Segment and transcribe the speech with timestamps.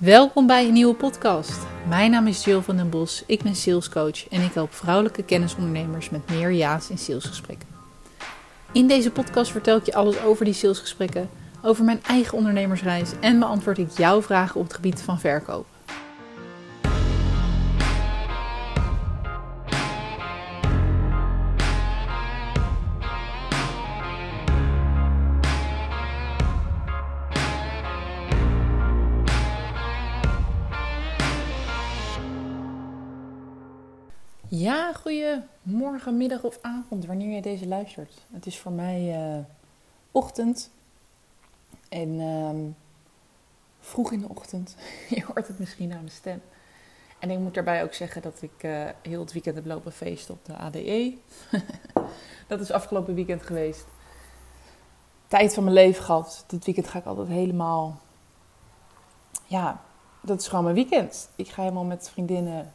[0.00, 1.58] Welkom bij een nieuwe podcast.
[1.88, 6.10] Mijn naam is Jill van den Bos, ik ben salescoach en ik help vrouwelijke kennisondernemers
[6.10, 7.68] met meer ja's in salesgesprekken.
[8.72, 11.30] In deze podcast vertel ik je alles over die salesgesprekken,
[11.62, 15.66] over mijn eigen ondernemersreis en beantwoord ik jouw vragen op het gebied van verkoop.
[35.08, 38.26] Ja, goedemorgen, middag of avond, wanneer jij deze luistert.
[38.32, 39.44] Het is voor mij uh,
[40.12, 40.70] ochtend.
[41.88, 42.72] En uh,
[43.80, 44.76] vroeg in de ochtend.
[45.08, 46.42] je hoort het misschien aan mijn stem.
[47.18, 50.34] En ik moet daarbij ook zeggen dat ik uh, heel het weekend heb lopen feesten
[50.34, 51.16] op de ADE.
[52.48, 53.86] dat is afgelopen weekend geweest.
[55.26, 56.44] Tijd van mijn leven gehad.
[56.46, 58.00] Dit weekend ga ik altijd helemaal...
[59.46, 59.82] Ja,
[60.22, 61.28] dat is gewoon mijn weekend.
[61.36, 62.72] Ik ga helemaal met vriendinnen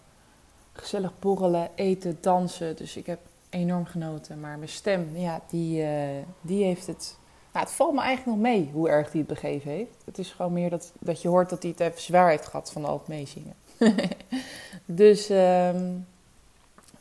[0.74, 2.76] gezellig borrelen, eten, dansen.
[2.76, 4.40] Dus ik heb enorm genoten.
[4.40, 7.18] Maar mijn stem, ja, die, uh, die heeft het.
[7.54, 9.98] Nou, het valt me eigenlijk nog mee hoe erg hij het begeven heeft.
[10.06, 12.72] Het is gewoon meer dat, dat je hoort dat hij het even zwaar heeft gehad
[12.72, 13.56] van al het meezingen.
[14.86, 16.08] dus um,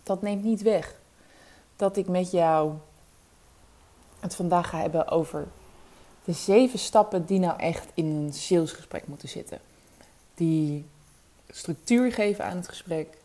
[0.03, 0.95] dat neemt niet weg
[1.77, 2.73] dat ik met jou
[4.21, 5.49] het vandaag ga hebben over
[6.25, 9.59] de zeven stappen die nou echt in een salesgesprek moeten zitten.
[10.35, 10.87] Die
[11.49, 13.17] structuur geven aan het gesprek,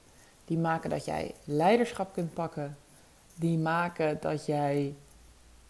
[0.47, 2.77] die maken dat jij leiderschap kunt pakken.
[3.35, 4.95] Die maken dat jij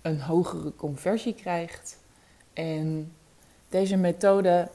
[0.02, 2.00] een hogere conversie krijgt.
[2.54, 3.14] En
[3.70, 4.70] deze methode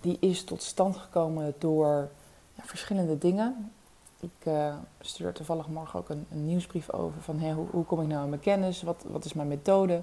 [0.00, 2.10] die is tot stand gekomen door
[2.54, 3.72] ja, verschillende dingen.
[4.20, 8.22] Ik uh, stuur toevallig morgen ook een, nieuwsbrief over van hoe, hoe, kom ik nou
[8.22, 8.82] aan mijn kennis?
[8.82, 10.02] Wat, wat is mijn methode?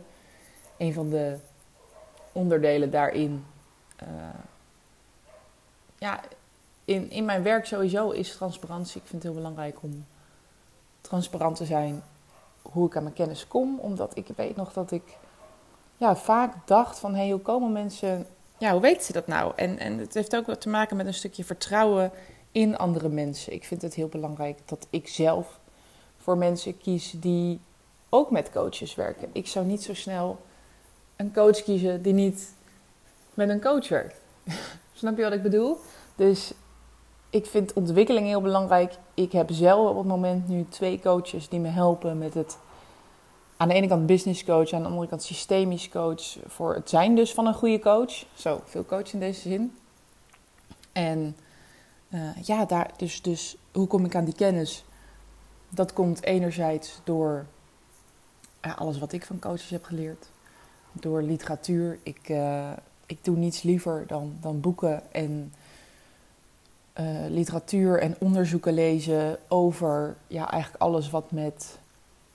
[0.77, 1.37] Een van de
[2.31, 3.45] onderdelen daarin
[4.03, 4.07] uh,
[5.97, 6.19] ja,
[6.85, 9.01] in, in mijn werk sowieso is transparantie.
[9.01, 10.05] Ik vind het heel belangrijk om
[11.01, 12.03] transparant te zijn
[12.61, 13.79] hoe ik aan mijn kennis kom.
[13.79, 15.17] Omdat ik weet nog dat ik
[15.97, 17.15] ja, vaak dacht van...
[17.15, 18.25] hé, hoe komen mensen...
[18.57, 19.53] Ja, hoe weten ze dat nou?
[19.55, 22.11] En, en het heeft ook wat te maken met een stukje vertrouwen
[22.51, 23.53] in andere mensen.
[23.53, 25.59] Ik vind het heel belangrijk dat ik zelf
[26.17, 27.59] voor mensen kies die
[28.09, 29.29] ook met coaches werken.
[29.31, 30.39] Ik zou niet zo snel
[31.15, 32.53] een coach kiezen die niet
[33.33, 34.19] met een coach werkt.
[34.93, 35.77] Snap je wat ik bedoel?
[36.15, 36.53] Dus
[37.29, 38.97] ik vind ontwikkeling heel belangrijk.
[39.13, 42.57] Ik heb zelf op het moment nu twee coaches die me helpen met het.
[43.57, 46.37] Aan de ene kant business coach, aan de andere kant systemisch coach.
[46.47, 48.25] Voor het zijn dus van een goede coach.
[48.33, 49.75] Zo, veel coach in deze zin.
[50.91, 51.35] En
[52.09, 54.83] uh, ja, daar, dus, dus hoe kom ik aan die kennis?
[55.69, 57.45] Dat komt enerzijds door
[58.65, 60.29] uh, alles wat ik van coaches heb geleerd.
[60.91, 61.99] Door literatuur.
[62.03, 62.71] Ik, uh,
[63.05, 65.53] ik doe niets liever dan, dan boeken en
[66.99, 71.77] uh, literatuur en onderzoeken lezen over ja, eigenlijk alles wat met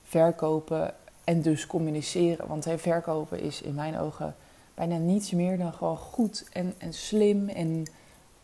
[0.03, 2.47] verkopen en dus communiceren.
[2.47, 4.35] Want hey, verkopen is in mijn ogen
[4.73, 7.85] bijna niets meer dan gewoon goed en, en slim en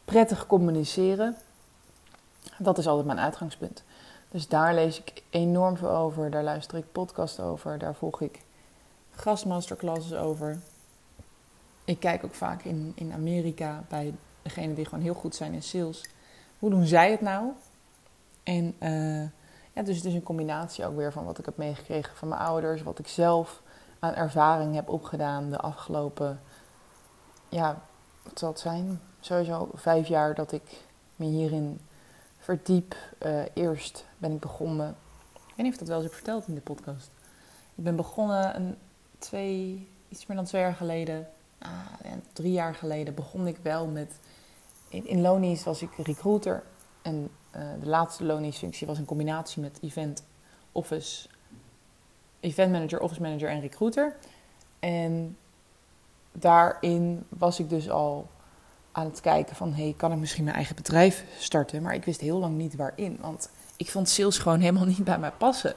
[0.06, 1.36] prettig communiceren.
[2.58, 3.84] Dat is altijd mijn uitgangspunt.
[4.32, 8.40] Dus daar lees ik enorm veel over, daar luister ik podcasts over, daar volg ik
[9.12, 10.60] gastmasterclasses over.
[11.86, 14.14] Ik kijk ook vaak in, in Amerika bij
[14.48, 16.06] degenen die gewoon heel goed zijn in sales.
[16.60, 17.52] Hoe doen zij het nou?
[18.44, 19.30] En uh,
[19.74, 22.42] ja, dus het is een combinatie ook weer van wat ik heb meegekregen van mijn
[22.42, 23.62] ouders, wat ik zelf
[24.00, 26.42] aan ervaring heb opgedaan de afgelopen,
[27.50, 27.82] ja,
[28.24, 29.02] wat zal het zijn?
[29.20, 30.82] Sowieso vijf jaar dat ik
[31.16, 31.80] me hierin
[32.40, 32.96] verdiep.
[33.26, 34.96] Uh, eerst ben ik begonnen,
[35.34, 37.10] ik weet niet of dat wel eens verteld in de podcast.
[37.76, 38.78] Ik ben begonnen een
[39.20, 41.28] twee, iets meer dan twee jaar geleden,
[41.60, 41.70] ah,
[42.34, 44.20] drie jaar geleden, begon ik wel met
[44.90, 46.64] in, in Lonies was ik recruiter.
[47.02, 50.24] En uh, de laatste Lonies functie was een combinatie met event,
[50.72, 51.28] office,
[52.40, 54.16] event manager, office manager en recruiter.
[54.80, 55.38] En
[56.32, 58.28] daarin was ik dus al
[58.92, 59.74] aan het kijken van...
[59.74, 61.82] hey, kan ik misschien mijn eigen bedrijf starten?
[61.82, 63.18] Maar ik wist heel lang niet waarin.
[63.22, 65.74] Want ik vond sales gewoon helemaal niet bij mij passen.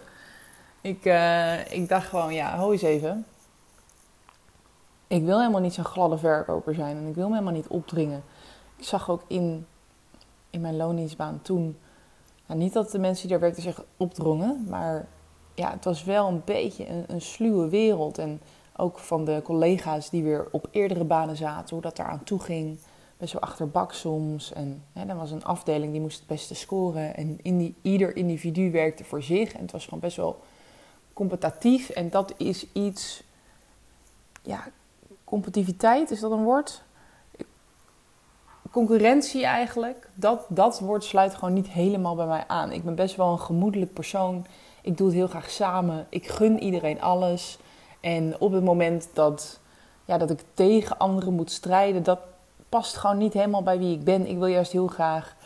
[0.80, 3.26] Ik, uh, ik dacht gewoon, ja, hou eens even.
[5.06, 6.96] Ik wil helemaal niet zo'n gladde verkoper zijn.
[6.96, 8.22] En ik wil me helemaal niet opdringen
[8.80, 9.66] ik zag ook in,
[10.50, 11.78] in mijn loningsbaan toen,
[12.46, 15.08] nou, niet dat de mensen die daar werkten zich opdrongen, maar
[15.54, 18.18] ja, het was wel een beetje een, een sluwe wereld.
[18.18, 18.40] En
[18.76, 22.78] ook van de collega's die weer op eerdere banen zaten, hoe dat eraan toe ging.
[23.16, 24.52] Best wel achterbak soms.
[24.52, 27.16] En hè, er was een afdeling die moest het beste scoren.
[27.16, 29.52] En in die, ieder individu werkte voor zich.
[29.52, 30.40] En het was gewoon best wel
[31.12, 31.88] competitief.
[31.88, 33.22] En dat is iets.
[34.42, 34.68] Ja,
[35.24, 36.82] competitiviteit, is dat een woord?
[38.70, 42.72] Concurrentie eigenlijk, dat, dat woord sluit gewoon niet helemaal bij mij aan.
[42.72, 44.46] Ik ben best wel een gemoedelijk persoon.
[44.82, 46.06] Ik doe het heel graag samen.
[46.08, 47.58] Ik gun iedereen alles.
[48.00, 49.60] En op het moment dat,
[50.04, 52.18] ja, dat ik tegen anderen moet strijden, dat
[52.68, 54.26] past gewoon niet helemaal bij wie ik ben.
[54.26, 55.36] Ik wil juist heel graag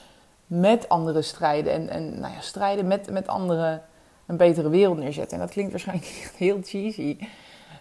[0.47, 1.73] met anderen strijden.
[1.73, 3.83] En, en nou ja, strijden met, met anderen
[4.27, 5.39] een betere wereld neerzetten.
[5.39, 7.17] En dat klinkt waarschijnlijk heel cheesy.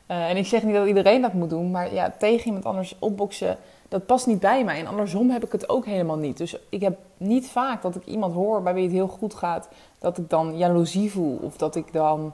[0.08, 2.96] Uh, en ik zeg niet dat iedereen dat moet doen, maar ja, tegen iemand anders
[3.00, 3.58] opboksen,
[3.94, 4.80] dat past niet bij mij.
[4.80, 6.38] En andersom heb ik het ook helemaal niet.
[6.38, 9.70] Dus ik heb niet vaak dat ik iemand hoor bij wie het heel goed gaat,
[10.00, 11.38] dat ik dan jaloezie voel.
[11.42, 12.34] Of dat ik dan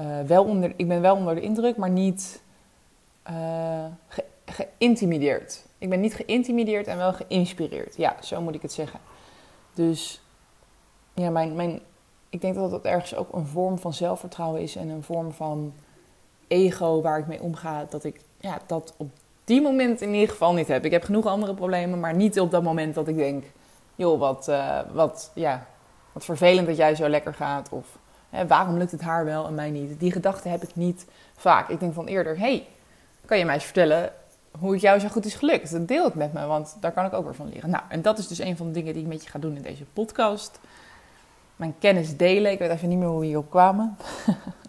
[0.00, 2.42] uh, wel onder, ik ben wel onder de indruk, maar niet
[4.08, 5.64] ge, geïntimideerd.
[5.78, 7.96] Ik ben niet geïntimideerd en wel geïnspireerd.
[7.96, 9.00] Ja, zo moet ik het zeggen.
[9.74, 10.22] Dus
[11.14, 11.80] ja, mijn, mijn,
[12.28, 15.72] ik denk dat dat ergens ook een vorm van zelfvertrouwen is en een vorm van
[16.48, 17.84] ego waar ik mee omga.
[17.84, 19.10] Dat ik ja, dat op
[19.48, 20.84] die moment in ieder geval niet heb.
[20.84, 23.44] Ik heb genoeg andere problemen, maar niet op dat moment dat ik denk:
[23.94, 25.66] joh, wat, uh, wat, ja,
[26.12, 27.68] wat vervelend dat jij zo lekker gaat.
[27.70, 27.98] Of
[28.30, 30.00] hè, waarom lukt het haar wel en mij niet?
[30.00, 31.06] Die gedachten heb ik niet
[31.36, 31.68] vaak.
[31.68, 32.66] Ik denk van eerder: hey,
[33.24, 34.12] kan je mij eens vertellen
[34.58, 35.70] hoe het jou zo goed is gelukt?
[35.70, 37.70] Dat deel ik met me, want daar kan ik ook weer van leren.
[37.70, 39.56] Nou, en dat is dus een van de dingen die ik met je ga doen
[39.56, 40.60] in deze podcast.
[41.56, 42.52] Mijn kennis delen.
[42.52, 43.96] Ik weet even niet meer hoe we hierop kwamen.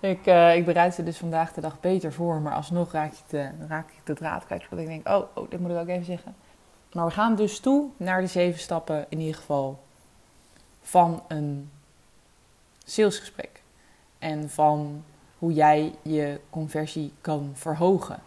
[0.00, 3.28] ik, uh, ik bereid ze dus vandaag de dag beter voor, maar alsnog raak ik
[3.28, 4.44] de, raak ik de draad.
[4.48, 6.34] Dat ik denk, oh, oh, dit moet ik ook even zeggen.
[6.92, 9.82] Maar we gaan dus toe naar de zeven stappen, in ieder geval,
[10.82, 11.70] van een
[12.84, 13.62] salesgesprek.
[14.18, 15.04] En van
[15.38, 18.22] hoe jij je conversie kan verhogen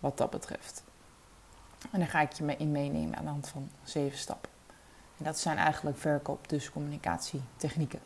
[0.00, 0.84] wat dat betreft.
[1.90, 4.50] En daar ga ik je mee in meenemen aan de hand van zeven stappen.
[5.18, 8.00] En dat zijn eigenlijk verkoop, dus communicatietechnieken.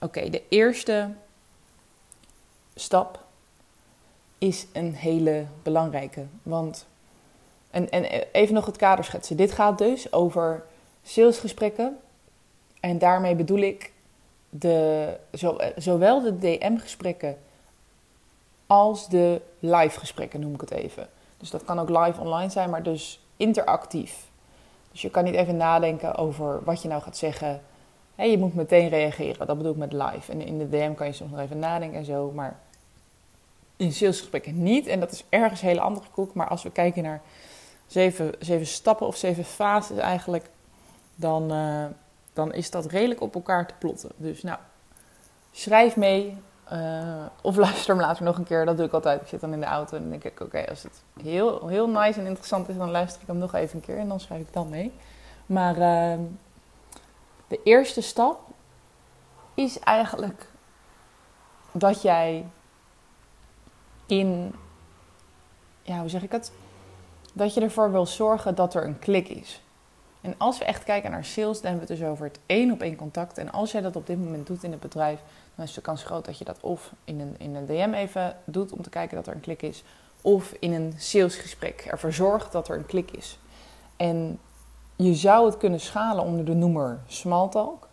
[0.00, 1.10] Oké, de eerste
[2.76, 3.24] stap
[4.38, 6.26] is een hele belangrijke.
[6.42, 6.86] Want,
[7.70, 9.36] en, en even nog het kader schetsen.
[9.36, 10.64] Dit gaat dus over
[11.02, 11.98] salesgesprekken.
[12.80, 13.92] En daarmee bedoel ik
[14.50, 17.38] de, zo, zowel de DM-gesprekken
[18.66, 21.08] als de live-gesprekken, noem ik het even.
[21.36, 24.28] Dus dat kan ook live online zijn, maar dus interactief.
[24.92, 27.62] Dus je kan niet even nadenken over wat je nou gaat zeggen.
[28.14, 30.32] Hey, je moet meteen reageren, dat bedoel ik met live.
[30.32, 32.58] En in de DM kan je soms nog even nadenken en zo, maar
[33.76, 34.86] in salesgesprekken niet.
[34.86, 36.34] En dat is ergens een hele andere koek.
[36.34, 37.20] Maar als we kijken naar
[37.86, 40.48] zeven, zeven stappen of zeven fases eigenlijk,
[41.14, 41.84] dan, uh,
[42.32, 44.10] dan is dat redelijk op elkaar te plotten.
[44.16, 44.58] Dus nou,
[45.52, 46.36] schrijf mee.
[46.72, 48.64] Uh, of luister hem later nog een keer.
[48.64, 49.20] Dat doe ik altijd.
[49.20, 51.88] Ik zit dan in de auto en dan denk ik: oké, als het heel, heel
[51.88, 54.40] nice en interessant is, dan luister ik hem nog even een keer en dan schrijf
[54.40, 54.92] ik dan mee.
[55.46, 56.24] Maar uh,
[57.48, 58.40] de eerste stap
[59.54, 60.46] is eigenlijk
[61.72, 62.46] dat jij
[64.06, 64.54] in,
[65.82, 66.52] ja, hoe zeg ik het?
[67.32, 69.60] Dat je ervoor wil zorgen dat er een klik is.
[70.20, 72.72] En als we echt kijken naar sales, dan hebben we het dus over het één
[72.72, 73.38] op één contact.
[73.38, 75.20] En als jij dat op dit moment doet in het bedrijf,
[75.54, 78.36] dan is de kans groot dat je dat of in een, in een DM even
[78.44, 79.84] doet om te kijken dat er een klik is,
[80.20, 83.38] of in een salesgesprek ervoor zorgt dat er een klik is.
[83.96, 84.38] En
[84.96, 87.88] je zou het kunnen schalen onder de noemer small talk.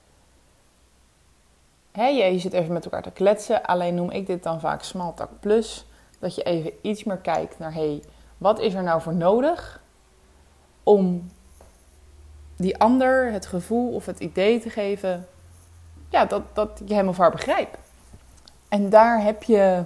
[1.92, 5.12] He, je zit even met elkaar te kletsen, alleen noem ik dit dan vaak small
[5.16, 5.86] talk plus.
[6.24, 8.04] Dat je even iets meer kijkt naar, hé, hey,
[8.38, 9.84] wat is er nou voor nodig
[10.84, 11.32] om
[12.56, 15.28] die ander het gevoel of het idee te geven
[16.10, 17.78] ja, dat, dat je hem of haar begrijpt.
[18.68, 19.86] En daar heb je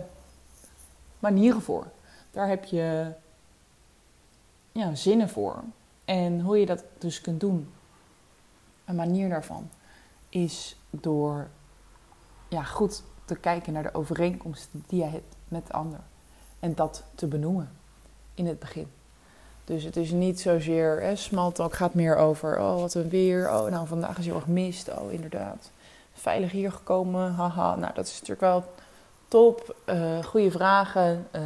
[1.20, 1.88] manieren voor.
[2.32, 3.12] Daar heb je
[4.72, 5.64] ja, zinnen voor.
[6.06, 7.74] En hoe je dat dus kunt doen,
[8.86, 9.70] een manier daarvan,
[10.30, 11.48] is door
[12.48, 16.00] ja, goed te kijken naar de overeenkomsten die je hebt met de ander.
[16.60, 17.70] En dat te benoemen
[18.34, 18.88] in het begin.
[19.64, 23.52] Dus het is niet zozeer, hè, small talk gaat meer over, oh wat een weer,
[23.52, 25.72] oh nou vandaag is heel erg mist, oh inderdaad,
[26.14, 27.76] veilig hier gekomen, haha.
[27.76, 28.64] Nou dat is natuurlijk wel
[29.28, 31.28] top, uh, goede vragen.
[31.36, 31.42] Uh,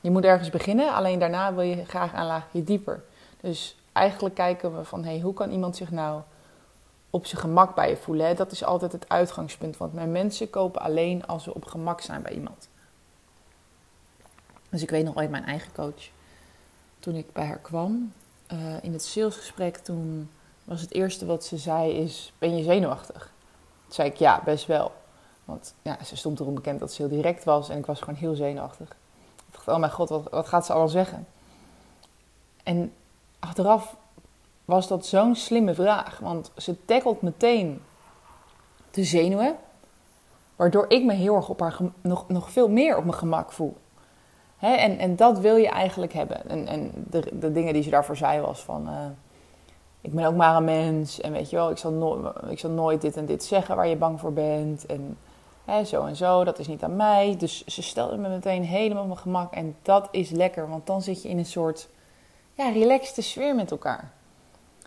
[0.00, 3.02] je moet ergens beginnen, alleen daarna wil je graag een laagje dieper.
[3.40, 6.20] Dus eigenlijk kijken we van, hey, hoe kan iemand zich nou
[7.10, 8.36] op zijn gemak bij je voelen?
[8.36, 12.22] Dat is altijd het uitgangspunt, want mijn mensen kopen alleen als ze op gemak zijn
[12.22, 12.68] bij iemand.
[14.70, 16.10] Dus ik weet nog ooit mijn eigen coach.
[16.98, 18.12] Toen ik bij haar kwam
[18.52, 20.30] uh, in het salesgesprek, toen
[20.64, 23.32] was het eerste wat ze zei is, ben je zenuwachtig?
[23.84, 24.92] Toen zei ik, ja, best wel.
[25.44, 28.14] Want ja, ze stond erom bekend dat ze heel direct was en ik was gewoon
[28.14, 28.88] heel zenuwachtig.
[29.36, 31.26] Ik dacht, oh mijn god, wat, wat gaat ze allemaal zeggen?
[32.62, 32.92] En
[33.38, 33.96] achteraf
[34.64, 36.18] was dat zo'n slimme vraag.
[36.18, 37.82] Want ze tackelt meteen
[38.90, 39.56] de zenuwen.
[40.56, 43.76] Waardoor ik me heel erg op haar nog, nog veel meer op mijn gemak voel.
[44.58, 46.48] En, en dat wil je eigenlijk hebben.
[46.48, 48.88] En, en de, de dingen die ze daarvoor zei was van...
[48.88, 48.94] Uh,
[50.00, 51.20] ik ben ook maar een mens.
[51.20, 53.96] En weet je wel, ik zal, ik zal nooit dit en dit zeggen waar je
[53.96, 54.86] bang voor bent.
[54.86, 55.16] En
[55.86, 57.34] zo en zo, dat is niet aan mij.
[57.38, 59.52] Dus ze stelde me meteen helemaal op mijn gemak.
[59.52, 61.88] En dat is lekker, want dan zit je in een soort
[62.54, 64.12] ja, relaxte sfeer met elkaar.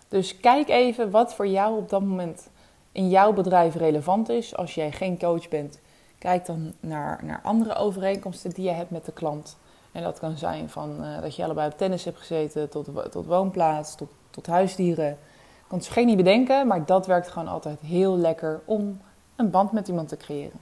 [0.07, 2.49] Dus kijk even wat voor jou op dat moment
[2.91, 4.55] in jouw bedrijf relevant is.
[4.55, 5.79] Als jij geen coach bent,
[6.19, 9.57] kijk dan naar, naar andere overeenkomsten die je hebt met de klant.
[9.91, 13.25] En dat kan zijn van uh, dat je allebei op tennis hebt gezeten, tot, tot
[13.25, 15.11] woonplaats, tot, tot huisdieren.
[15.11, 19.01] Ik kan het geen niet bedenken, maar dat werkt gewoon altijd heel lekker om
[19.35, 20.59] een band met iemand te creëren.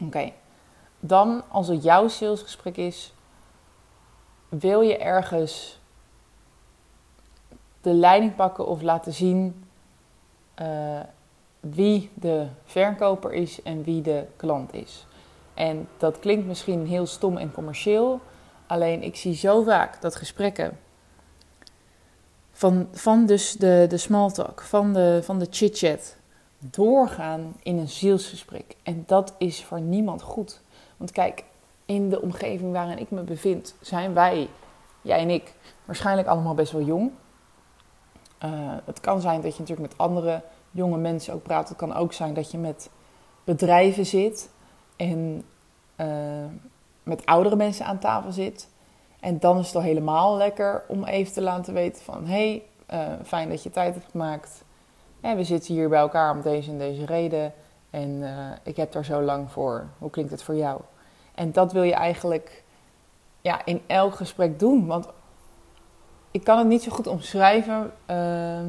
[0.00, 0.32] Oké,
[1.00, 3.14] dan als het jouw salesgesprek is,
[4.48, 5.78] wil je ergens
[7.80, 9.64] de leiding pakken of laten zien
[10.60, 11.00] uh,
[11.70, 15.06] wie de verkoper is en wie de klant is.
[15.54, 18.20] En dat klinkt misschien heel stom en commercieel,
[18.66, 20.78] alleen ik zie zo vaak dat gesprekken
[22.52, 26.16] van, van dus de, de small talk, van de, van de chit-chat,
[26.58, 28.76] doorgaan in een zielsgesprek.
[28.82, 30.60] En dat is voor niemand goed.
[30.96, 31.44] Want kijk,
[31.84, 34.48] in de omgeving waarin ik me bevind, zijn wij,
[35.02, 35.54] jij en ik,
[35.84, 37.10] waarschijnlijk allemaal best wel jong.
[38.44, 38.50] Uh,
[38.84, 40.42] het kan zijn dat je natuurlijk met andere
[40.74, 41.68] jonge mensen ook praat.
[41.68, 42.90] Het kan ook zijn dat je met
[43.44, 44.50] bedrijven zit
[44.96, 45.44] en
[45.96, 46.06] uh,
[47.02, 48.68] met oudere mensen aan tafel zit.
[49.20, 52.26] En dan is het al helemaal lekker om even te laten weten van...
[52.26, 52.62] hey,
[52.92, 54.64] uh, fijn dat je tijd hebt gemaakt.
[55.20, 57.52] En we zitten hier bij elkaar om deze en deze reden.
[57.90, 59.86] En uh, ik heb daar zo lang voor.
[59.98, 60.80] Hoe klinkt het voor jou?
[61.34, 62.64] En dat wil je eigenlijk
[63.40, 64.86] ja, in elk gesprek doen.
[64.86, 65.08] Want
[66.30, 68.60] ik kan het niet zo goed omschrijven uh,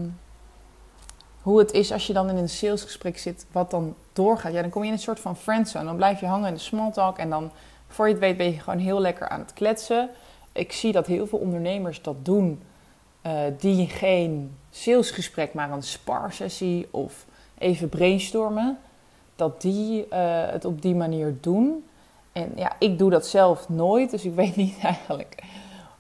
[1.46, 4.54] hoe het is als je dan in een salesgesprek zit, wat dan doorgaat.
[4.54, 5.86] Ja, dan kom je in een soort van friendzone.
[5.86, 7.52] Dan blijf je hangen in de small talk en dan,
[7.88, 10.10] voor je het weet, ben je gewoon heel lekker aan het kletsen.
[10.52, 12.62] Ik zie dat heel veel ondernemers dat doen,
[13.26, 17.26] uh, die geen salesgesprek, maar een sparsessie of
[17.58, 18.78] even brainstormen,
[19.36, 21.86] dat die uh, het op die manier doen.
[22.32, 25.44] En ja, ik doe dat zelf nooit, dus ik weet niet eigenlijk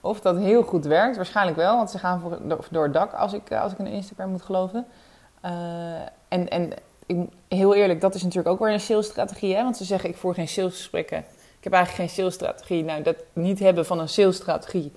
[0.01, 1.15] of dat heel goed werkt.
[1.15, 4.29] Waarschijnlijk wel, want ze gaan voor, door het dak als ik, als ik een Instagram
[4.29, 4.85] moet geloven.
[5.45, 5.51] Uh,
[6.27, 6.73] en en
[7.47, 9.55] heel eerlijk, dat is natuurlijk ook weer een salesstrategie.
[9.55, 9.63] Hè?
[9.63, 11.17] Want ze zeggen, ik voer geen salesgesprekken.
[11.57, 12.83] Ik heb eigenlijk geen salesstrategie.
[12.83, 14.91] Nou, dat niet hebben van een salesstrategie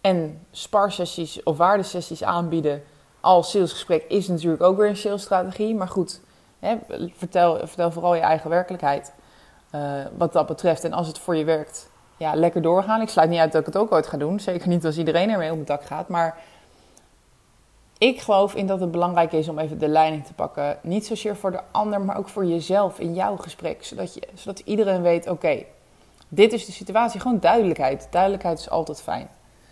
[0.00, 2.82] en sparsessies of waardesessies aanbieden
[3.20, 5.74] als salesgesprek is natuurlijk ook weer een salesstrategie.
[5.74, 6.20] Maar goed,
[6.58, 6.76] hè,
[7.16, 9.12] vertel, vertel vooral je eigen werkelijkheid
[9.74, 9.80] uh,
[10.16, 10.84] wat dat betreft.
[10.84, 13.00] En als het voor je werkt, ja, lekker doorgaan.
[13.00, 14.40] Ik sluit niet uit dat ik het ook ooit ga doen.
[14.40, 16.08] Zeker niet als iedereen ermee op het dak gaat.
[16.08, 16.38] Maar
[17.98, 20.78] ik geloof in dat het belangrijk is om even de leiding te pakken.
[20.82, 23.84] Niet zozeer voor de ander, maar ook voor jezelf in jouw gesprek.
[23.84, 25.62] Zodat, je, zodat iedereen weet, oké,
[26.28, 27.20] dit is de situatie.
[27.20, 28.08] Gewoon duidelijkheid.
[28.10, 29.28] Duidelijkheid is altijd fijn.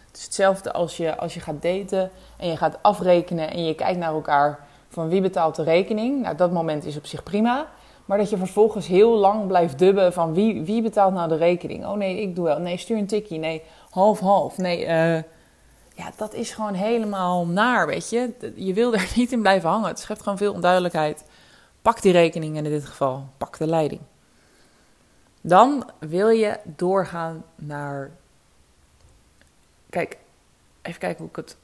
[0.07, 3.75] Het is hetzelfde als je, als je gaat daten en je gaat afrekenen en je
[3.75, 6.23] kijkt naar elkaar van wie betaalt de rekening.
[6.23, 7.67] Nou, dat moment is op zich prima.
[8.05, 11.87] Maar dat je vervolgens heel lang blijft dubben van wie, wie betaalt nou de rekening?
[11.87, 12.59] Oh nee, ik doe wel.
[12.59, 13.39] Nee, stuur een tikkie.
[13.39, 14.59] Nee, half-half.
[14.59, 15.23] Nee, uh,
[15.95, 18.53] ja, dat is gewoon helemaal naar, weet je.
[18.55, 19.89] Je wil er niet in blijven hangen.
[19.89, 21.25] Het schept gewoon veel onduidelijkheid.
[21.83, 23.29] Pak die rekening in dit geval.
[23.39, 24.01] Pak de leiding.
[25.41, 28.11] Dan wil je doorgaan naar.
[29.91, 30.19] Kijk,
[30.83, 31.57] even kijken hoe ik het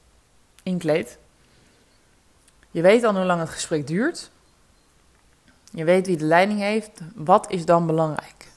[0.63, 1.17] inkleed.
[2.71, 4.31] Je weet dan hoe lang het gesprek duurt.
[5.71, 6.99] Je weet wie de leiding heeft.
[7.15, 8.47] Wat is dan belangrijk?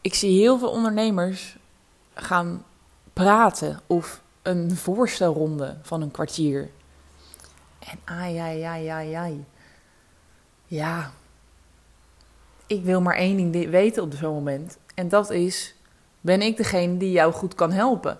[0.00, 1.56] Ik zie heel veel ondernemers
[2.14, 2.64] gaan
[3.12, 6.70] praten of een voorstelronde van een kwartier.
[7.78, 9.44] En ai, ai, ai, ai, ai.
[10.66, 11.10] Ja,
[12.66, 14.78] ik wil maar één ding weten op zo'n moment.
[14.94, 15.74] En dat is,
[16.20, 18.18] ben ik degene die jou goed kan helpen?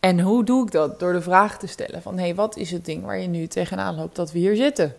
[0.00, 1.00] En hoe doe ik dat?
[1.00, 3.94] Door de vraag te stellen van, hé, wat is het ding waar je nu tegenaan
[3.94, 4.96] loopt dat we hier zitten?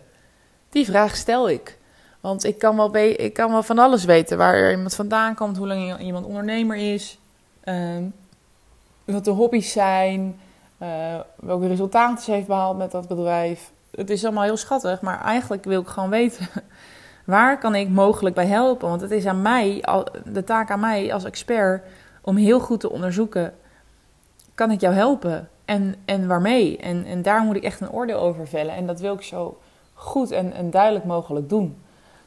[0.68, 1.78] Die vraag stel ik.
[2.20, 4.38] Want ik kan wel, ik kan wel van alles weten.
[4.38, 7.18] Waar iemand vandaan komt, hoe lang iemand ondernemer is.
[7.64, 8.14] Um,
[9.04, 10.40] wat de hobby's zijn.
[10.82, 10.88] Uh,
[11.36, 13.72] welke resultaten ze heeft behaald met dat bedrijf.
[13.90, 15.00] Het is allemaal heel schattig.
[15.00, 16.48] Maar eigenlijk wil ik gewoon weten...
[17.24, 18.88] Waar kan ik mogelijk bij helpen?
[18.88, 19.84] Want het is aan mij,
[20.24, 21.84] de taak aan mij als expert...
[22.22, 23.54] om heel goed te onderzoeken...
[24.54, 25.48] Kan ik jou helpen?
[25.64, 26.76] En, en waarmee?
[26.78, 28.74] En, en daar moet ik echt een oordeel over vellen.
[28.74, 29.58] En dat wil ik zo
[29.94, 31.82] goed en, en duidelijk mogelijk doen.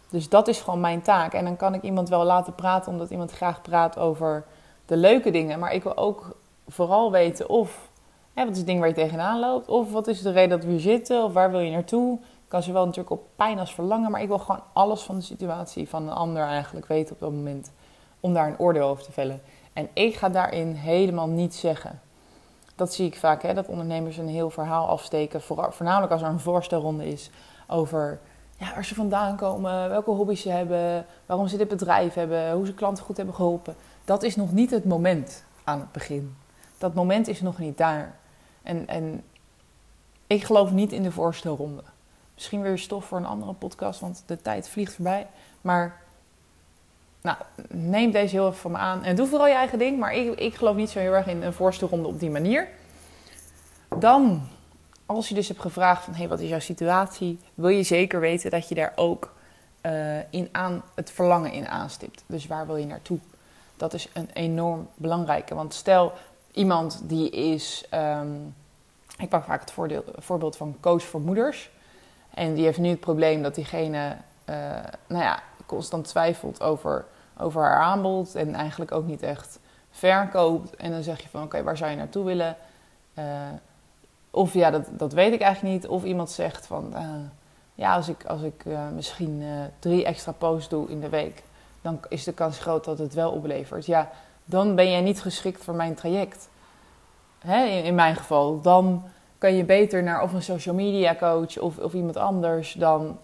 [0.10, 1.34] Dus dat is gewoon mijn taak.
[1.34, 4.44] En dan kan ik iemand wel laten praten, omdat iemand graag praat over
[4.86, 5.60] de leuke dingen.
[5.60, 6.36] Maar ik wil ook
[6.68, 7.90] vooral weten of,
[8.34, 9.68] wat is het ding waar je tegenaan loopt?
[9.68, 11.24] Of wat is de reden dat we hier zitten?
[11.24, 12.14] Of waar wil je naartoe?
[12.22, 14.12] Ik kan zowel natuurlijk op pijn als verlangen.
[14.12, 17.32] Maar ik wil gewoon alles van de situatie van een ander eigenlijk weten op dat
[17.32, 17.72] moment.
[18.20, 19.42] Om daar een oordeel over te vellen.
[19.74, 22.02] En ik ga daarin helemaal niets zeggen.
[22.76, 25.42] Dat zie ik vaak, hè, dat ondernemers een heel verhaal afsteken.
[25.42, 27.30] Voornamelijk als er een voorstelronde is
[27.68, 28.20] over
[28.58, 32.66] ja, waar ze vandaan komen, welke hobby's ze hebben, waarom ze dit bedrijf hebben, hoe
[32.66, 33.76] ze klanten goed hebben geholpen.
[34.06, 36.36] Dat is nog niet het moment aan het begin.
[36.78, 38.20] Dat moment is nog niet daar.
[38.64, 39.24] En, en
[40.28, 41.84] ik geloof niet in de voorstelronde.
[42.34, 45.28] Misschien weer stof voor een andere podcast, want de tijd vliegt voorbij.
[45.62, 46.02] Maar
[47.22, 47.38] nou,
[47.70, 49.04] neem deze heel even van me aan.
[49.04, 50.00] En doe vooral je eigen ding.
[50.00, 52.68] Maar ik, ik geloof niet zo heel erg in een voorstelronde op die manier.
[53.98, 54.48] Dan,
[55.06, 56.14] als je dus hebt gevraagd van...
[56.14, 57.40] Hé, hey, wat is jouw situatie?
[57.54, 59.34] Wil je zeker weten dat je daar ook
[59.86, 62.24] uh, in aan, het verlangen in aanstipt.
[62.26, 63.20] Dus waar wil je naartoe?
[63.78, 65.56] Dat is een enorm belangrijke.
[65.56, 66.14] Want stel,
[66.52, 67.86] iemand die is...
[67.94, 68.56] Um,
[69.18, 69.74] ik pak vaak het
[70.18, 71.72] voorbeeld van coach voor moeders.
[72.34, 74.16] En die heeft nu het probleem dat diegene...
[74.50, 74.56] Uh,
[75.08, 77.06] nou ja, constant twijfelt over,
[77.38, 80.76] over haar aanbod en eigenlijk ook niet echt verkoopt.
[80.76, 82.56] En dan zeg je van oké, waar zou je naartoe willen?
[83.20, 83.26] Uh,
[84.32, 85.88] of ja, dat, dat weet ik eigenlijk niet.
[85.88, 87.10] Of iemand zegt van uh,
[87.76, 89.44] ja, als ik, als ik misschien
[89.80, 91.44] drie extra posts doe in de week,
[91.82, 93.86] dan is de kans groot dat het wel oplevert.
[93.86, 94.10] Ja,
[94.46, 96.50] dan ben jij niet geschikt voor mijn traject.
[97.40, 98.62] Hè, in, mijn geval.
[98.62, 99.04] Dan
[99.38, 103.18] kan je beter naar of een social media coach of, of iemand anders dan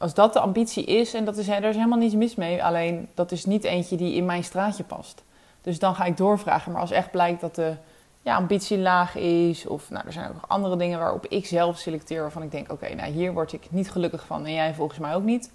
[0.00, 3.08] als dat de ambitie is, en dat is, er is helemaal niets mis mee, alleen
[3.14, 5.22] dat is niet eentje die in mijn straatje past.
[5.60, 6.72] Dus dan ga ik doorvragen.
[6.72, 7.74] Maar als echt blijkt dat de
[8.22, 11.78] ja, ambitie laag is, of nou, er zijn ook nog andere dingen waarop ik zelf
[11.78, 14.98] selecteer, waarvan ik denk: oké, nou hier word ik niet gelukkig van en jij volgens
[14.98, 15.52] mij ook niet,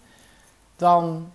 [0.75, 1.31] dan,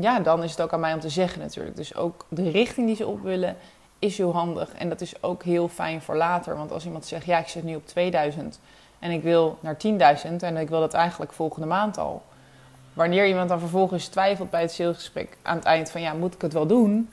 [0.00, 1.76] ja, dan is het ook aan mij om te zeggen natuurlijk.
[1.76, 3.56] Dus ook de richting die ze op willen
[3.98, 4.74] is heel handig.
[4.74, 6.56] En dat is ook heel fijn voor later.
[6.56, 8.60] Want als iemand zegt: ja, ik zit nu op 2000
[8.98, 12.22] en ik wil naar 10.000 en ik wil dat eigenlijk volgende maand al.
[12.92, 16.40] Wanneer iemand dan vervolgens twijfelt bij het salesgesprek aan het eind van ja, moet ik
[16.40, 17.10] het wel doen?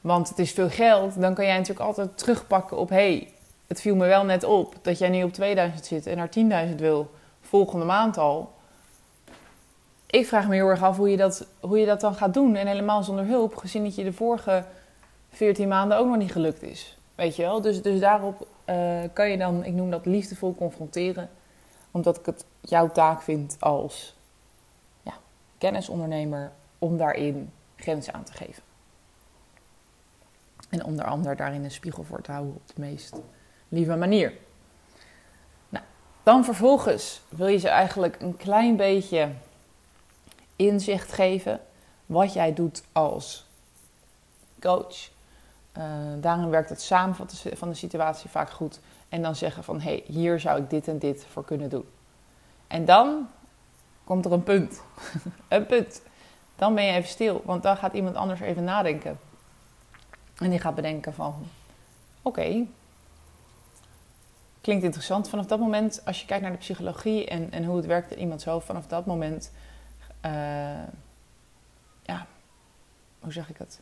[0.00, 3.32] Want het is veel geld, dan kan jij natuurlijk altijd terugpakken op hey,
[3.66, 6.74] het viel me wel net op dat jij nu op 2000 zit en naar 10.000
[6.74, 8.52] wil volgende maand al.
[10.12, 12.56] Ik vraag me heel erg af hoe je, dat, hoe je dat dan gaat doen.
[12.56, 14.64] En helemaal zonder hulp, gezien dat je de vorige
[15.28, 16.98] 14 maanden ook nog niet gelukt is.
[17.14, 17.60] Weet je wel?
[17.60, 21.30] Dus, dus daarop uh, kan je dan, ik noem dat liefdevol confronteren.
[21.90, 24.14] Omdat ik het jouw taak vind als
[25.02, 25.12] ja,
[25.58, 28.62] kennisondernemer om daarin grenzen aan te geven.
[30.68, 33.20] En onder andere daarin een spiegel voor te houden op de meest
[33.68, 34.32] lieve manier.
[35.68, 35.84] Nou,
[36.22, 39.28] dan vervolgens wil je ze eigenlijk een klein beetje
[40.56, 41.60] inzicht geven
[42.06, 43.46] wat jij doet als
[44.60, 45.10] coach
[45.78, 45.84] uh,
[46.20, 48.80] daarin werkt het samenvatten van de situatie vaak goed.
[49.08, 51.84] En dan zeggen van, hé, hey, hier zou ik dit en dit voor kunnen doen.
[52.66, 53.28] En dan
[54.04, 54.82] komt er een punt.
[55.48, 56.02] een punt.
[56.56, 59.18] Dan ben je even stil, want dan gaat iemand anders even nadenken.
[60.34, 61.34] En die gaat bedenken van,
[62.22, 62.66] oké,
[64.60, 65.28] klinkt interessant.
[65.28, 68.18] Vanaf dat moment, als je kijkt naar de psychologie en, en hoe het werkt in
[68.18, 69.52] iemands hoofd, vanaf dat moment,
[72.02, 72.26] ja,
[73.20, 73.80] hoe zeg ik het?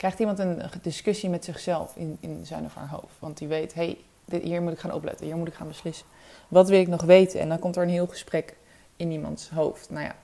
[0.00, 3.14] krijgt iemand een discussie met zichzelf in, in zijn of haar hoofd.
[3.18, 6.06] Want die weet, hé, hey, hier moet ik gaan opletten, hier moet ik gaan beslissen.
[6.48, 7.40] Wat wil ik nog weten?
[7.40, 8.56] En dan komt er een heel gesprek
[8.96, 9.90] in iemands hoofd.
[9.90, 10.14] Nou ja,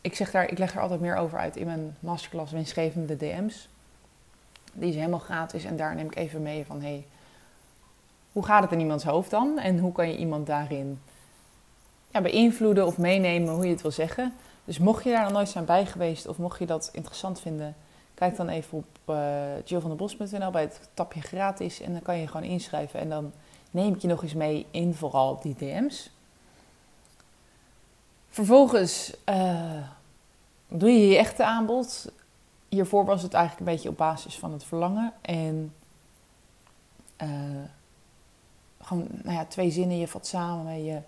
[0.00, 3.68] ik, zeg daar, ik leg er altijd meer over uit in mijn masterclass winstgevende DM's.
[4.72, 7.06] Die is helemaal gratis en daar neem ik even mee van, hé, hey,
[8.32, 9.58] hoe gaat het in iemands hoofd dan?
[9.58, 11.00] En hoe kan je iemand daarin
[12.10, 14.34] ja, beïnvloeden of meenemen, hoe je het wil zeggen.
[14.66, 17.76] Dus mocht je daar nog nooit zijn bij geweest of mocht je dat interessant vinden
[18.16, 22.48] Kijk dan even op uh, eh, bij het tapje gratis en dan kan je gewoon
[22.48, 23.00] inschrijven.
[23.00, 23.32] En dan
[23.70, 26.10] neem ik je nog eens mee in vooral die DM's.
[28.28, 29.82] Vervolgens uh,
[30.68, 32.12] doe je je echte aanbod.
[32.68, 35.12] Hiervoor was het eigenlijk een beetje op basis van het verlangen.
[35.20, 35.74] En
[37.22, 37.28] uh,
[38.80, 40.84] gewoon nou ja, twee zinnen, je vat samen.
[40.84, 41.00] Je,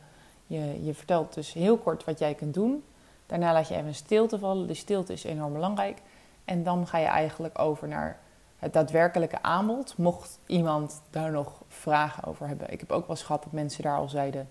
[0.46, 2.84] je, je vertelt dus heel kort wat jij kunt doen.
[3.28, 4.66] Daarna laat je even een stilte vallen.
[4.66, 6.02] De stilte is enorm belangrijk.
[6.44, 8.18] En dan ga je eigenlijk over naar
[8.58, 9.96] het daadwerkelijke aanbod.
[9.96, 12.72] Mocht iemand daar nog vragen over hebben.
[12.72, 14.48] Ik heb ook wel eens gehad dat mensen daar al zeiden: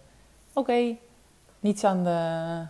[0.54, 0.96] Oké,
[1.60, 2.62] niets, aan de,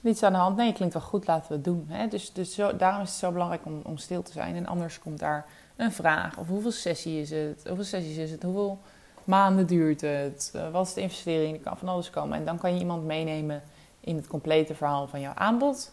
[0.00, 0.56] niets aan de hand.
[0.56, 1.88] Nee, klinkt wel goed, laten we het doen.
[2.10, 4.56] Dus, dus zo, daarom is het zo belangrijk om, om stil te zijn.
[4.56, 7.62] En anders komt daar een vraag: of hoeveel sessie is het?
[7.66, 8.42] Hoeveel sessies is het?
[8.42, 8.78] Hoeveel
[9.24, 10.52] maanden duurt het?
[10.56, 11.56] Uh, wat is de investering?
[11.56, 12.38] Er kan van alles komen.
[12.38, 13.62] En dan kan je iemand meenemen
[14.04, 15.92] in het complete verhaal van jouw aanbod.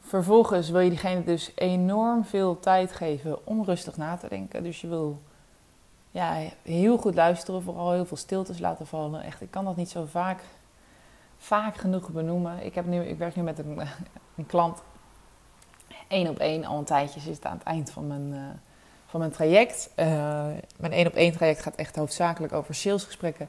[0.00, 4.62] Vervolgens wil je diegene dus enorm veel tijd geven om rustig na te denken.
[4.62, 5.22] Dus je wil
[6.10, 9.22] ja, heel goed luisteren, vooral heel veel stiltes laten vallen.
[9.22, 10.42] Echt, ik kan dat niet zo vaak,
[11.38, 12.64] vaak genoeg benoemen.
[12.64, 13.80] Ik, heb nu, ik werk nu met een,
[14.36, 14.82] een klant
[16.08, 18.40] één op één al een tijdje zit aan het eind van mijn, uh,
[19.06, 19.90] van mijn traject.
[19.96, 20.06] Uh,
[20.76, 23.48] mijn één op één traject gaat echt hoofdzakelijk over salesgesprekken.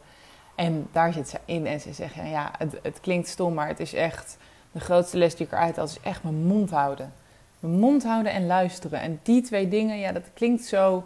[0.55, 3.79] En daar zit ze in en ze zegt, ja, het, het, klinkt stom, maar het
[3.79, 4.37] is echt
[4.71, 7.13] de grootste les die ik eruit haal, is echt mijn mond houden.
[7.59, 9.01] Mijn mond houden en luisteren.
[9.01, 11.03] En die twee dingen, ja, dat klinkt zo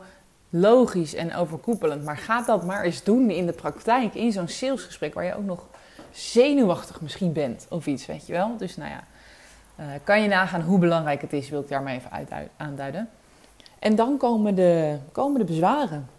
[0.49, 2.03] logisch en overkoepelend.
[2.03, 5.45] Maar ga dat maar eens doen in de praktijk, in zo'n salesgesprek waar je ook
[5.45, 5.67] nog
[6.11, 8.57] zenuwachtig misschien bent of iets, weet je wel.
[8.57, 9.03] Dus nou ja,
[9.79, 13.09] uh, kan je nagaan hoe belangrijk het is, wil ik daar maar even aanduiden.
[13.79, 16.09] En dan komen de, komen de bezwaren.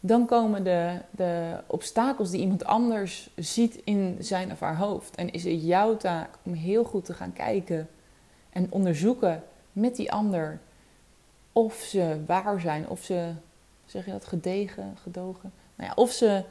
[0.00, 5.14] Dan komen de, de obstakels die iemand anders ziet in zijn of haar hoofd.
[5.14, 7.88] En is het jouw taak om heel goed te gaan kijken
[8.50, 10.60] en onderzoeken met die ander
[11.52, 13.32] of ze waar zijn, of ze,
[13.84, 15.52] zeg je dat, gedegen, gedogen?
[15.74, 16.44] Nou ja, of ze,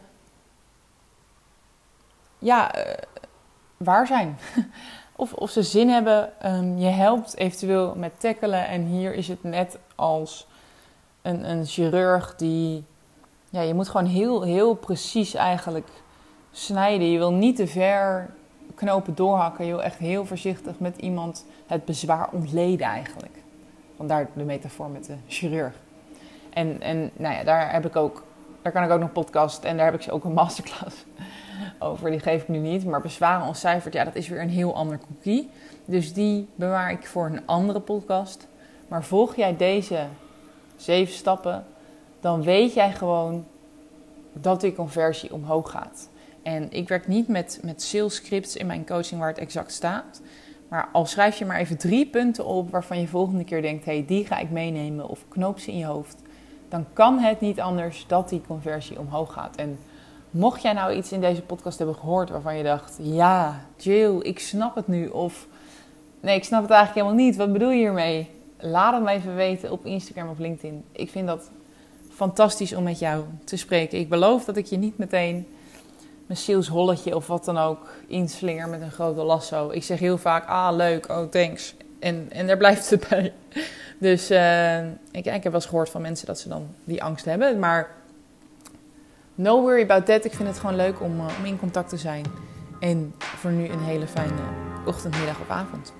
[2.39, 2.93] ja, uh,
[3.77, 4.37] waar zijn.
[5.15, 6.33] of, of ze zin hebben.
[6.45, 8.67] Um, je helpt eventueel met tackelen.
[8.67, 10.47] En hier is het net als
[11.21, 12.83] een, een chirurg die,
[13.49, 15.87] ja, je moet gewoon heel, heel precies eigenlijk
[16.51, 17.11] snijden.
[17.11, 18.29] Je wil niet te ver
[18.75, 19.65] knopen doorhakken.
[19.65, 23.43] Je wil echt heel voorzichtig met iemand het bezwaar ontleden eigenlijk.
[23.97, 25.73] Vandaar de metafoor met de chirurg.
[26.49, 28.23] En, en nou ja, daar heb ik ook,
[28.61, 31.05] daar kan ik ook nog podcast en daar heb ik ook een masterclass
[31.79, 32.09] over.
[32.09, 32.85] Die geef ik nu niet.
[32.85, 35.49] Maar bezwaren ontcijferd, ja, dat is weer een heel ander cookie.
[35.85, 38.47] Dus die bewaar ik voor een andere podcast.
[38.87, 40.05] Maar volg jij deze
[40.75, 41.65] zeven stappen,
[42.19, 43.45] dan weet jij gewoon
[44.33, 46.09] dat die conversie omhoog gaat.
[46.41, 50.21] En ik werk niet met, met sales scripts in mijn coaching waar het exact staat.
[50.67, 53.91] Maar al schrijf je maar even drie punten op waarvan je volgende keer denkt: hé,
[53.91, 56.21] hey, die ga ik meenemen of knoop ze in je hoofd.
[56.69, 59.55] Dan kan het niet anders dat die conversie omhoog gaat.
[59.55, 59.79] En
[60.29, 64.39] mocht jij nou iets in deze podcast hebben gehoord waarvan je dacht: ja, Jill, ik
[64.39, 65.07] snap het nu.
[65.07, 65.47] Of
[66.19, 67.37] nee, ik snap het eigenlijk helemaal niet.
[67.37, 68.29] Wat bedoel je hiermee?
[68.57, 70.83] Laat het me even weten op Instagram of LinkedIn.
[70.91, 71.51] Ik vind dat
[72.17, 73.99] fantastisch om met jou te spreken.
[73.99, 75.47] Ik beloof dat ik je niet meteen
[76.25, 79.69] mijn salesholletje of wat dan ook inslinger met een grote lasso.
[79.69, 81.75] Ik zeg heel vaak, ah leuk, oh thanks.
[81.99, 83.33] En, en daar blijft het bij.
[83.97, 87.25] Dus uh, ik, ik heb wel eens gehoord van mensen dat ze dan die angst
[87.25, 87.59] hebben.
[87.59, 87.91] Maar
[89.35, 90.25] no worry about that.
[90.25, 92.25] Ik vind het gewoon leuk om, uh, om in contact te zijn.
[92.79, 94.41] En voor nu een hele fijne
[94.85, 95.93] ochtend, middag of avond.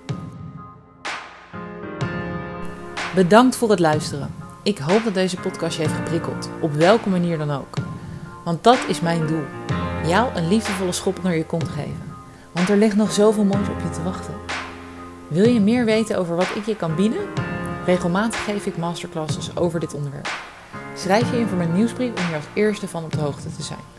[3.16, 4.47] Bedankt voor het luisteren.
[4.68, 7.74] Ik hoop dat deze podcast je heeft geprikkeld, op welke manier dan ook.
[8.44, 9.44] Want dat is mijn doel
[10.06, 12.16] jou een liefdevolle schop naar je kont geven.
[12.52, 14.34] Want er ligt nog zoveel moois op je te wachten.
[15.28, 17.28] Wil je meer weten over wat ik je kan bieden?
[17.86, 20.30] Regelmatig geef ik masterclasses over dit onderwerp.
[20.96, 23.64] Schrijf je in voor mijn nieuwsbrief om hier als eerste van op de hoogte te
[23.64, 23.97] zijn.